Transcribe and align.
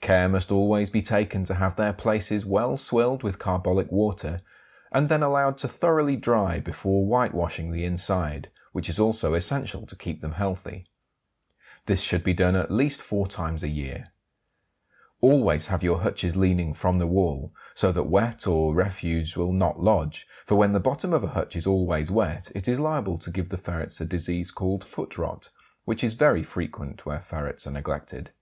Care 0.00 0.28
must 0.28 0.50
always 0.50 0.90
be 0.90 1.02
taken 1.02 1.44
to 1.44 1.54
have 1.54 1.76
their 1.76 1.92
places 1.92 2.44
well 2.44 2.76
swilled 2.76 3.22
with 3.22 3.38
carbolic 3.38 3.92
water, 3.92 4.40
and 4.90 5.08
then 5.08 5.22
allowed 5.22 5.56
to 5.58 5.68
thoroughly 5.68 6.16
dry 6.16 6.58
before 6.58 7.06
whitewashing 7.06 7.70
the 7.70 7.84
inside, 7.84 8.50
which 8.72 8.88
is 8.88 8.98
also 8.98 9.34
essential 9.34 9.86
to 9.86 9.94
keep 9.94 10.20
them 10.20 10.32
healthy. 10.32 10.88
This 11.86 12.00
should 12.02 12.24
be 12.24 12.34
done 12.34 12.56
at 12.56 12.72
least 12.72 13.00
four 13.00 13.28
times 13.28 13.62
a 13.62 13.68
year. 13.68 14.10
Always 15.20 15.68
have 15.68 15.84
your 15.84 16.00
hutches 16.00 16.36
leaning 16.36 16.74
from 16.74 16.98
the 16.98 17.06
wall, 17.06 17.54
so 17.72 17.92
that 17.92 18.08
wet 18.10 18.48
or 18.48 18.74
refuse 18.74 19.36
will 19.36 19.52
not 19.52 19.78
lodge, 19.78 20.26
for 20.44 20.56
when 20.56 20.72
the 20.72 20.80
bottom 20.80 21.12
of 21.12 21.22
a 21.22 21.28
hutch 21.38 21.54
is 21.54 21.68
always 21.68 22.10
wet 22.10 22.50
it 22.52 22.66
is 22.66 22.80
liable 22.80 23.16
to 23.18 23.30
give 23.30 23.50
the 23.50 23.56
ferrets 23.56 24.00
a 24.00 24.04
disease 24.04 24.50
called 24.50 24.82
foot 24.82 25.16
rot, 25.16 25.50
which 25.84 26.02
is 26.02 26.14
very 26.14 26.42
frequent 26.42 27.06
where 27.06 27.20
ferrets 27.20 27.64
are 27.64 27.70
neglected. 27.70 28.32